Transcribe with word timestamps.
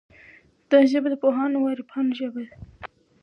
دا 0.71 0.79
ژبه 0.91 1.07
د 1.11 1.15
پوهانو 1.23 1.57
او 1.59 1.67
عارفانو 1.71 2.17
ژبه 2.19 2.39
ده. 2.47 2.53